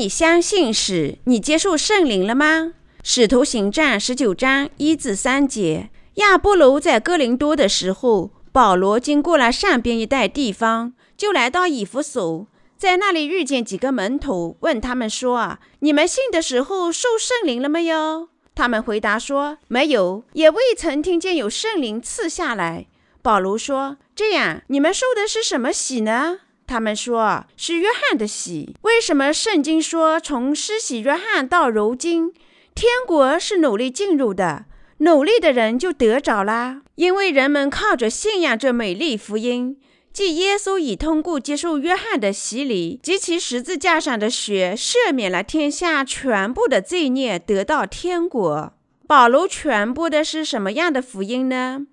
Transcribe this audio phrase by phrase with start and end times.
[0.00, 2.72] 你相信时，你接受圣灵了吗？
[3.02, 5.90] 使徒行传十九章一至三节。
[6.14, 12.46] 亚波罗在哥林多的时候，保罗经过了上边一带地方，就来到以弗所，
[12.78, 22.86] 在那里遇见几个门徒，问他们说：“啊，你们信的时候受圣灵了没有？”他们回答说：“没有，也未曾听见有圣灵赐下来。”
[23.20, 26.38] 保罗说：“这样，你们受的是什么洗呢？”
[26.70, 32.32] 他们说：“是约翰的洗。”为什么圣经说从施洗约翰到如今，
[32.76, 34.66] 天国是努力进入的？
[34.98, 39.76] 努力的人就得着啦，因为人们靠着信仰这美丽福音，
[40.12, 48.74] 即耶稣已通过接受约翰的洗礼及其十字架上的血，赦免了天下全部的罪孽，得到天国。
[49.08, 51.86] 保罗传播的是什么样的福音呢？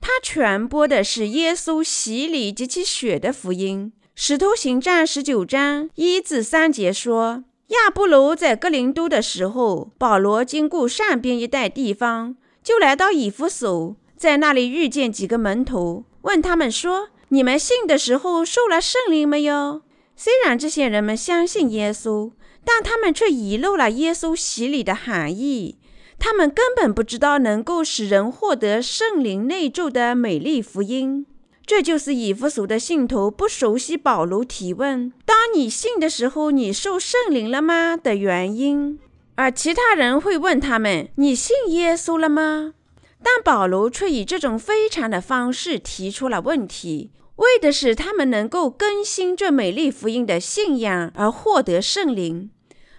[0.00, 3.92] 他传播的是耶稣洗礼及其血的福音。
[4.22, 12.36] 使徒行传十九章一至三节说，亚波罗在哥林都的时候，保罗经过上边一带地方。
[12.62, 19.80] 就来到以弗所，在那里遇见几个门徒，问他们说：“你们信的时候受了圣灵没有？”
[20.14, 22.30] 虽然这些人们相信耶稣，
[22.62, 25.78] 但他们却遗漏了耶稣洗礼的含义。
[26.18, 31.24] 他们根本不知道能够使人获得圣灵内住的美丽福音。
[31.70, 38.98] 这就是以弗所的信徒不熟悉保罗提问：“当你信的时候，你受圣灵了吗？”的原因。
[39.36, 42.74] 而其他人会问他们：“你信耶稣了吗？”
[43.22, 52.50] 但保罗却以这种非常的方式提出了问题，为的是他们能够更新这美丽福音的信仰而获得圣灵。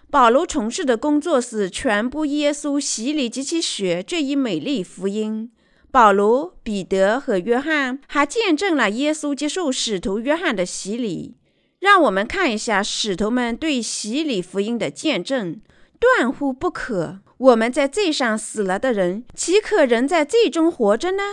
[0.09, 5.52] 保罗从事的工作是传播耶稣洗礼及其血这一美丽福音。
[5.92, 11.36] 保罗、彼得和约翰还见证了耶稣接受使徒约翰的洗礼。
[11.80, 15.60] 让我们看一下使徒们对洗礼福音的见证。
[15.99, 17.20] 断乎不可！
[17.38, 21.23] 我们在罪上死了的人，岂可仍在罪中活着呢？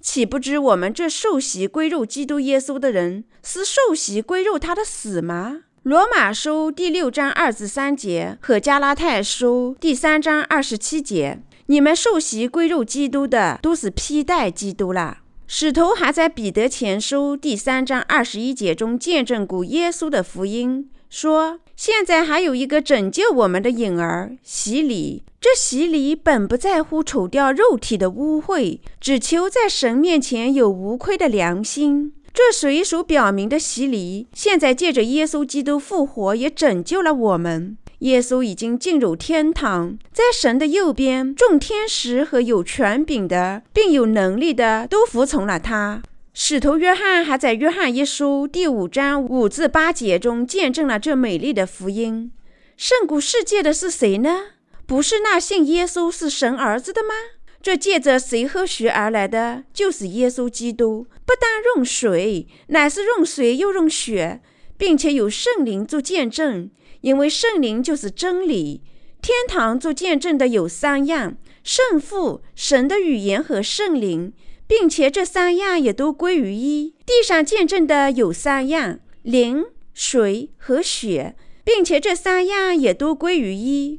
[0.00, 5.62] 岂不知我们这受洗归入基督耶稣的人，是受洗归入他的死吗？
[5.84, 11.40] 罗马书第六章二至三节和加拉太书第三章二十七节，
[11.70, 15.18] 你们受洗归入基督的，都是披戴基督了。
[15.46, 20.88] 使徒还在彼得前书第三章二十一节中见证过耶稣的福音。
[21.10, 25.24] 说，现在还有一个拯救我们的影儿洗礼。
[25.38, 32.14] 这洗礼本不在乎除掉肉体的污秽，只求在神面前有无愧的良心。
[32.32, 37.76] 这随所表明的洗礼，现在借着耶稣基督复活，也拯救了我们。
[38.00, 46.02] 耶稣已经进入天堂，在神的右边，众天使和有权柄的，并有能力的，都服从了他。
[46.32, 52.30] 使徒约翰还在《约翰一书》第五章五至八节中见证了这美丽的福音。
[52.76, 54.42] 胜过世界的是谁呢？
[54.86, 57.08] 不是那信耶稣是神儿子的吗？
[57.60, 61.08] 这借着谁和血而来的，就是耶稣基督。
[61.26, 64.40] 不但用水，乃是用水又用血，
[64.76, 66.70] 并且有圣灵做见证，
[67.00, 68.82] 因为圣灵就是真理。
[69.20, 74.32] 天堂做见证的有三样：圣父、神的语言和圣灵。
[74.68, 76.94] 并且这三样也都归于一。
[77.06, 79.64] 地上见证的有三样：灵、
[79.94, 83.98] 水和血，并且这三样也都归于一。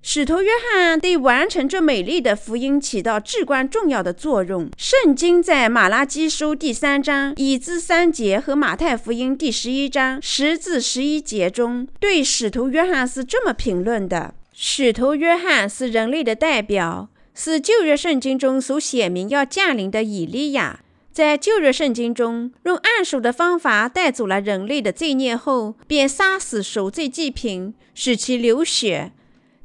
[0.00, 4.70] 使徒约翰对完成这美丽的福音起到至关重要的作用。
[4.76, 17.08] 圣经在马拉基书第三章以至三节和马太福音第十一章十至十一节中，对使徒约翰是这么评论的：使徒约翰是人类的代表。
[17.34, 20.80] 是旧约圣经中所写明要降临的以利亚，
[21.12, 29.12] 在旧约圣经中用暗数的方法带走了人类的罪孽后，便杀死赎罪祭品，使其流血。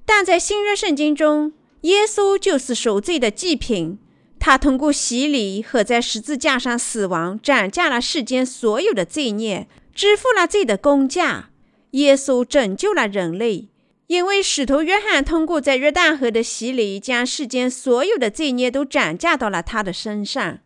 [0.06, 4.00] 但在新约圣经中，耶稣就是赎罪的祭品，
[4.40, 11.50] 他通过洗礼和在十字架上死亡，斩价了世间所有的罪孽，支付了罪的公价。
[11.92, 13.70] 耶稣拯救了人类。
[14.08, 20.60] 因为使徒约翰通过在约旦河的洗礼，将世间所有的罪孽都转嫁到了他的身上。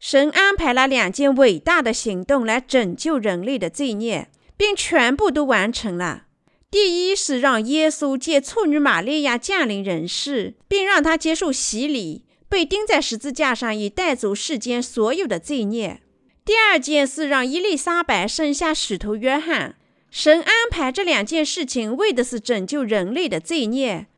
[0.00, 6.24] 神安排了两件伟大的行动来拯救人类的罪孽，并全部都完成了。
[6.74, 16.02] 第一是让耶稣借处女玛利亚降临人世，并让他接受洗礼，被钉在十字架上，以带走世间所有的罪孽。
[16.44, 19.76] 第二件是让伊丽莎白生下使徒约翰。
[20.10, 24.08] 神安排这两件事情，为的是拯救人类的罪孽。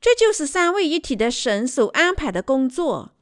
[0.00, 3.12] 这就是三位一体的神所安排的工作。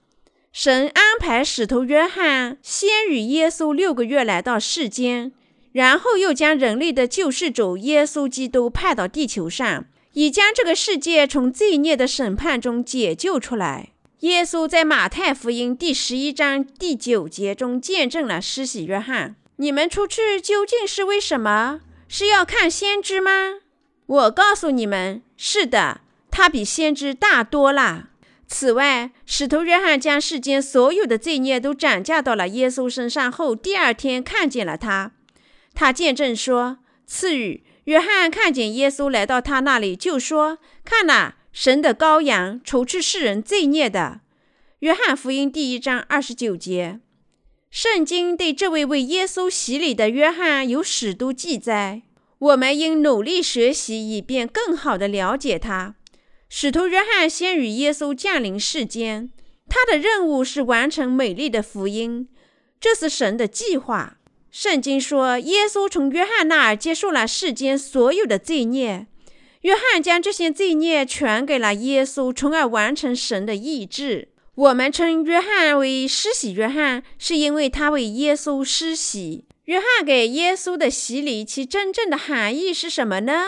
[0.53, 5.33] 神安排使徒约翰先与耶稣六个月来到世间，
[5.75, 13.91] 然后又将人类的救世主耶稣基督派到地球上，以将这个世界从罪孽的审判中解救出来。
[14.21, 21.81] 耶稣在马太福音第十一章第九节中见证了施洗约翰：“你们出去究竟是为什么？
[22.07, 23.59] 是要看先知吗？
[24.07, 28.11] 我告诉你们，是的，他比先知大多了。”
[28.47, 35.11] 此外，使徒约翰将世间所有的罪孽都转嫁到了耶稣身上后，第二天看见了他。
[35.75, 44.21] 他见证说：“次日，约翰看见耶稣来到他那里，就说：‘看哪，神的羔羊，除去世人罪孽的。’”
[44.81, 47.01] 约翰福音第一章二十九节。
[47.71, 52.03] 圣经对这位为耶稣洗礼的约翰有许多记载，
[52.39, 55.97] 我们应努力学习，以便更好地了解他。
[56.49, 59.31] 使徒约翰先与耶稣降临世间，
[59.69, 62.29] 他的任务是完成美丽的福音，
[62.79, 64.19] 这是神的计划。
[64.57, 69.09] 圣经说，耶稣从约翰那儿接受了世间所有的罪孽，
[69.63, 74.29] 约翰将这些罪孽传给了耶稣，从而完成神的意志。
[74.55, 79.45] 我们称约翰为施洗约翰，是因为他为耶稣施洗。
[79.65, 83.47] 约翰给耶稣的洗礼，其真正的含义是什么呢？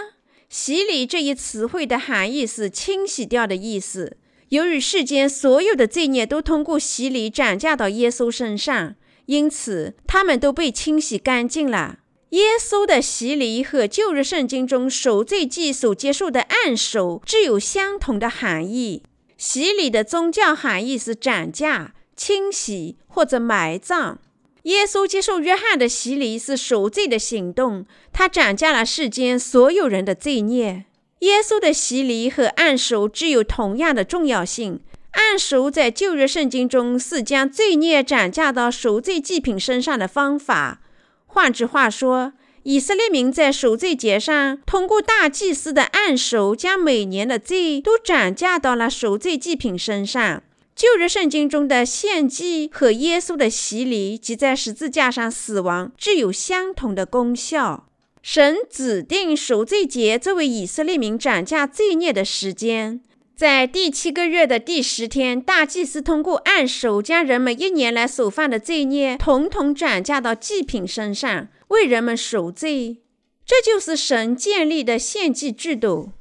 [0.49, 4.17] 洗礼这一词汇的含义是清洗掉的意思。
[4.49, 11.99] 由于世间所有的罪孽都通过洗礼转嫁到耶稣身上，因此他们都被清洗干净了。
[12.31, 19.05] 耶稣的洗礼和旧日圣经中赎罪祭所接受的按手具有相同的含义。
[19.39, 24.19] 洗礼的宗教含义是转嫁、清洗或者埋葬。
[24.63, 30.87] 耶稣接受约翰的洗礼是赎罪的行动，他斩价了世间所有人的罪孽。
[31.21, 34.81] 耶稣的洗礼和按手具有同样的重要性。
[35.29, 40.81] 按手在旧约圣经中是将罪孽斩价到赎罪祭品身上的方法。
[41.27, 42.33] 换句话说，
[42.63, 50.43] 以色列民在赎罪节上通过大祭司的按手，将每年的罪都转嫁到了赎罪祭品身上。
[50.77, 57.89] 旧日圣经中的献祭和耶稣的洗礼及在十字架上死亡具有相同的功效。
[58.23, 63.01] 神指定赎罪节作为以色列民斩价罪孽的时间，
[63.37, 73.03] 在第七个月的第十天，大祭司通过按手将人们一年来所犯的罪孽统统转嫁到祭品身上，为人们赎罪。
[73.45, 76.13] 这就是神建立的献祭制度。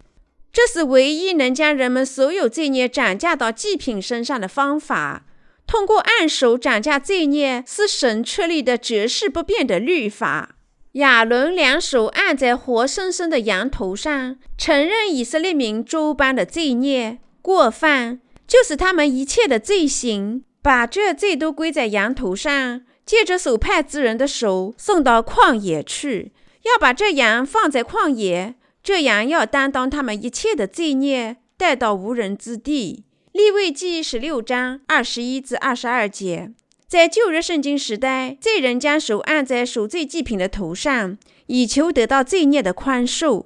[0.51, 5.25] 这是唯一能将人们所有罪孽转嫁到祭品身上的方法。
[5.65, 10.54] 通过按手转嫁罪孽，是神确立的绝世不变的律法。
[10.95, 26.31] 亚伦两手按在活生生的羊头上，承认以色列民诸般的罪孽过犯，就是他们一切的罪行，把这罪都归在羊头上，借着手派之人的手送到旷野去，
[26.63, 28.55] 要把这羊放在旷野。
[28.81, 33.03] 这羊要担当他们一切的罪孽，带到无人之地。
[33.33, 36.53] 利未记十六章二十一至二十二节，
[36.87, 41.17] 在旧约圣经时代，罪人将手按在赎罪祭品的头上，
[41.47, 43.45] 以求得到罪孽的宽恕。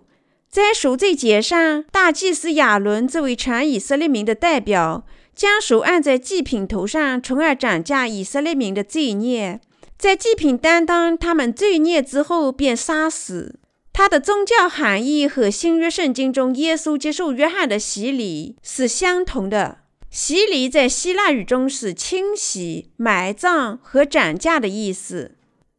[0.49, 5.05] 在赎罪节上，大祭司亚伦作为全以色列民的代表，
[5.35, 9.61] 将手按在祭品头上，从而斩价以色列民的罪孽。
[9.97, 13.59] 在祭品担当他们罪孽之后，便杀死。
[13.93, 19.79] 它的宗教含义和新约圣经中耶稣接受约翰的洗礼是相同的。
[20.11, 25.35] 洗礼在希腊语中是清洗、埋葬和斩价的意思，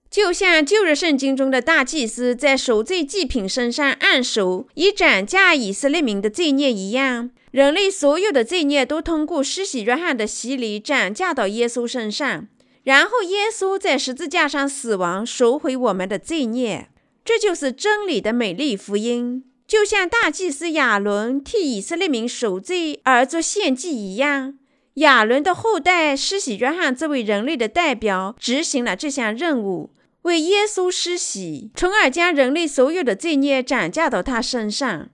[0.08, 7.30] 就像旧日圣经中的大祭司在赎罪祭品身上按手，以斩价以色列民的罪孽一样。
[7.50, 12.46] 人类所有的罪孽都通过施洗约翰的洗礼斩价到耶稣身上，
[12.84, 16.88] 然后耶稣在十字架上死亡，赎回我们的罪孽。
[17.24, 24.58] 这就是真理的美丽福音，就像大祭司亚伦替以色列民赎罪而做献祭一样。
[24.94, 35.10] 亚伦的后代施洗约翰作为人类的代表执行了这项任务，为耶稣施洗，从而将人类所有的罪孽转嫁到他身上。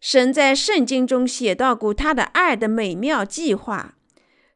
[0.00, 3.96] 神在圣经中写到过他的爱的美妙计划。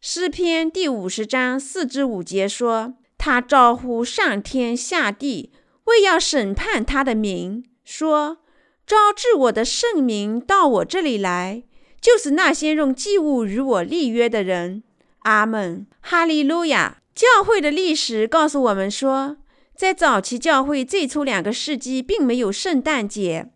[0.01, 5.51] 诗篇第五十章四至五节说：“他招呼上天下地。”
[5.87, 8.39] 为要审判他的名，说
[8.87, 11.63] ：“招致我的圣名到我这里来，
[12.01, 14.83] 就是那些用祭物与我立约的人。”
[15.25, 16.99] 阿门，哈利路亚。
[17.15, 19.37] 教会的历史告诉我们说，
[19.77, 23.51] 在早期教会最初两个世纪，并没有圣诞节。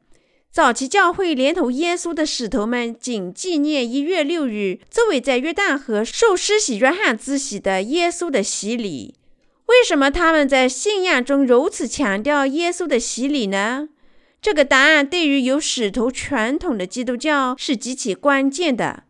[0.53, 9.15] 早期教会连同耶稣的使徒们，仅纪念一月六日这位在约旦河受施洗约翰之洗的耶稣的洗礼。
[9.67, 13.89] 为什么他们在信仰中如此强调耶稣的洗礼呢？
[14.47, 19.03] 这个答案对于有使徒传统的基督教是极其关键的。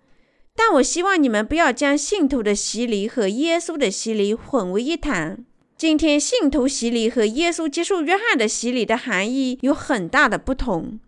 [0.55, 5.45] 但我希望你们不要将信徒的洗礼和耶稣的洗礼混为一谈。
[5.77, 10.99] 今天，信徒洗礼和耶稣接受约翰的洗礼的含义有很大的不同。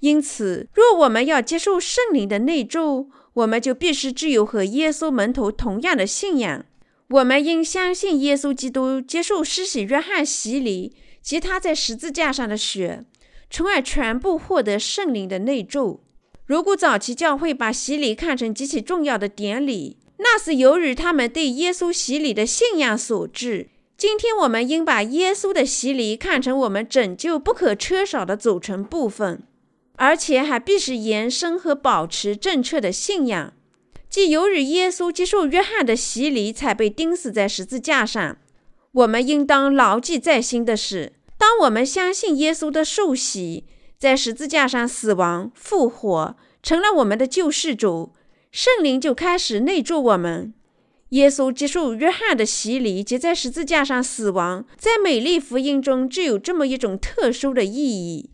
[0.00, 6.64] 因此，若我们要接受圣灵的内住，我们就必须具有和耶稣门徒同样的信仰。
[7.10, 13.04] 我们应相信耶稣基督接受施洗约翰洗礼及他在十字架上的血，
[13.50, 16.00] 从而全部获得圣灵的内助。
[16.46, 23.68] 如果早期教会把洗礼看成极其重要的典礼，那是由于他们对耶稣洗礼的信仰所致。
[23.96, 29.42] 今天我们应把耶稣的洗礼看成我们拯救不可缺少的组成部分，
[29.96, 33.52] 而且还必须延伸和保持正确的信仰。
[34.08, 38.38] 即由于耶稣接受约翰的洗礼才被钉死在十字架上，
[38.92, 43.64] 我们应当牢记在心的是：当我们相信耶稣的受洗，
[43.96, 48.12] 在十字架上死亡、复活，成了我们的救世主，
[48.50, 50.52] 圣灵就开始内住我们。
[51.10, 58.30] 耶稣接受约翰的洗礼及在十字架上死亡，在美丽福音中具有这么一种特殊的意义。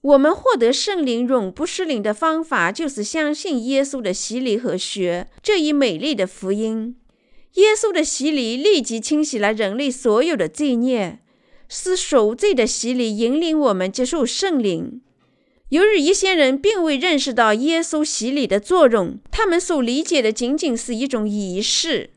[0.00, 6.96] 我们获得圣灵永不失灵的方法，就是相信耶稣的洗礼和学这一美丽的福音。
[7.54, 11.20] 耶稣的洗礼立即清洗了人类所有的罪孽，
[11.68, 15.00] 是赎罪的洗礼引领我们接受圣灵。
[15.70, 22.10] 由于一些人并未认识到耶稣洗礼的作用，他们所理解的仅仅是一种仪式。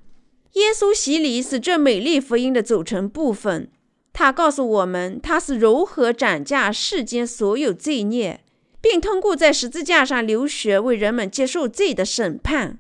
[0.54, 3.70] 耶稣洗礼是这美丽福音的组成部分。
[4.14, 8.42] 他告诉我们，他是如何斩价世间所有罪孽，
[8.82, 12.80] 并通过在十字架上流血为人们接受罪的审判。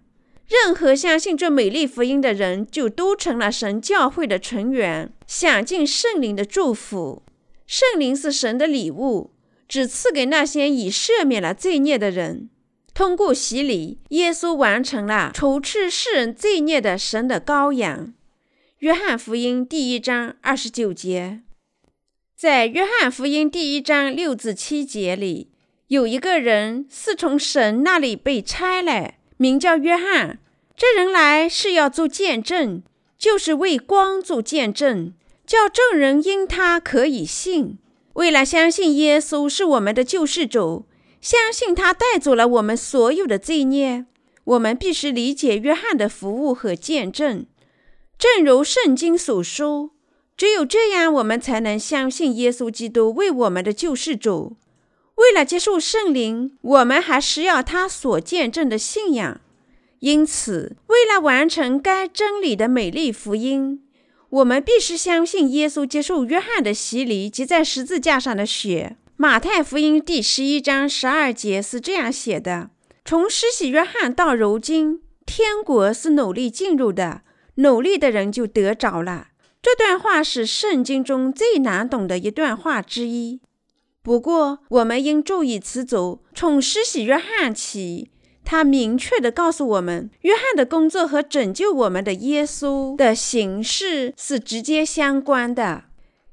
[0.49, 7.21] 任何相信这美丽福音的人，就都成了神教会的成员，享尽圣灵的祝福。
[7.67, 9.35] 圣灵是神的礼物，
[9.67, 12.49] 只赐给那些已赦免了罪孽的人。
[12.95, 18.15] 通过洗礼，耶稣完成了除去世人罪孽的神的羔羊。
[18.79, 21.41] 约翰福音第一章二十九节，
[22.35, 25.51] 在约翰福音第一章六至七节里，
[25.89, 30.37] 有一个人是从神那里被差来，名叫约翰。
[30.75, 32.83] 这人来是要做见证，
[33.17, 35.13] 就是为光做见证，
[35.47, 37.77] 叫众人因他可以信。
[38.13, 40.85] 为了相信耶稣是我们的救世主。
[41.21, 44.05] 相信他带走了我们所有的罪孽。
[44.45, 47.45] 我们必须理解约翰的服务和见证，
[48.17, 49.91] 正如圣经所说。
[50.35, 54.55] 只有这样，我们才能相信耶稣基督为我们的救世主。
[55.19, 59.41] 为了接受圣灵，我们还需要他所见证的信仰。
[59.99, 63.83] 因此，为了完成该真理的美丽福音，
[64.29, 68.95] 我们必须相信耶稣接受约翰的洗礼及在十字架上的血。
[69.17, 72.69] 马太福音第十一章十二节是这样写的
[73.03, 77.23] ：“从施洗约翰到如今，天国是努力进入的，
[77.55, 79.27] 努力的人就得着了。”
[79.61, 83.41] 这段话是圣经中最难懂的一段话之一。
[84.01, 88.09] 不过，我们应注意词组：“从施洗约翰起”，
[88.45, 95.83] 他明确地告诉我们，约翰的工作和拯救我们的耶稣的形式是直接相关的。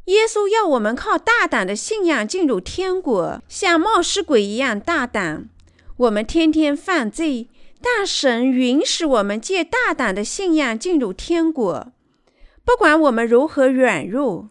[0.07, 5.49] 耶稣要我们靠大胆的信仰进入天国，像冒失鬼一样大胆。
[5.97, 7.49] 我们天天犯罪，
[7.83, 11.93] 但神允许我们借大胆的信仰进入天国，
[12.65, 14.49] 不管我们如何软弱。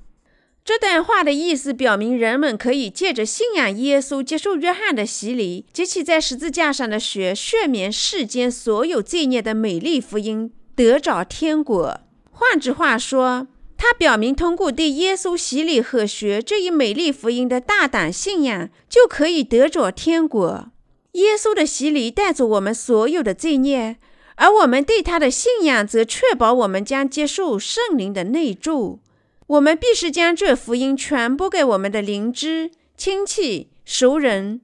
[0.65, 11.99] 这段话的意思表明，人们可以借着信仰耶稣，接受约翰的洗礼及其在十字架上的血，赦免世间所有罪孽的美丽福音，得着天国。
[12.31, 13.45] 换句话说，
[13.77, 20.71] 它表明，通过对耶稣洗礼和学这一美丽福音的大胆信仰，就可以得着天国。
[21.11, 23.97] 耶稣的洗礼带走我们所有的罪孽，
[24.37, 29.01] 而我们对他的信仰则确保我们将接受圣灵的内住。
[29.47, 34.61] 我们必须将这福音传播给我们的邻居、亲戚、熟人，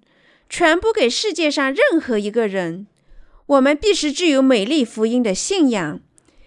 [0.49, 2.87] 传播给世界上任何一个人。
[3.45, 5.99] 我们必须具有美丽福音的信仰。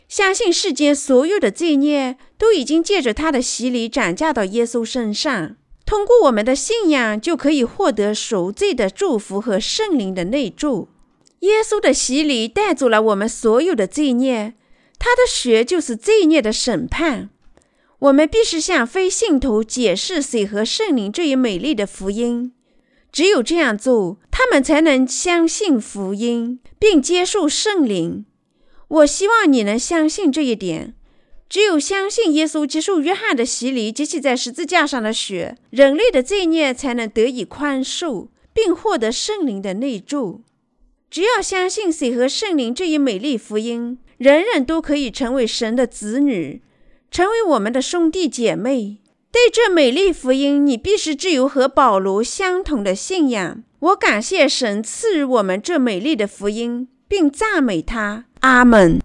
[0.09, 10.89] 相信世间所有的罪孽都已经借着他的洗礼转嫁到耶稣身上，通过我们的信仰就可以获得赎罪的祝福和圣灵的内助。
[11.41, 14.55] 耶稣的洗礼带走了我们所有的罪孽，
[14.99, 17.31] 他的血就是罪孽的审判。
[18.05, 22.53] 我们必须向非信徒解释水和圣灵这一美丽的福音，
[23.11, 28.27] 只有这样做，他们才能相信福音并接受圣灵。
[28.89, 30.95] 我希望你能相信这一点。
[31.49, 40.43] 只有相信耶稣接受约翰的洗礼及其在十字架上的血，人类的罪孽才能得以宽恕，并获得圣灵的内住。
[41.09, 46.61] 只要相信水和圣灵这一美丽福音，人人都可以成为神的子女，
[47.15, 48.99] 成为我们的兄弟姐妹。
[49.31, 53.63] 对这美丽福音，你必须具有和保罗相同的信仰。
[53.79, 58.25] 我感谢神赐予我们这美丽的福音，并赞美他。
[58.41, 58.99] 阿门。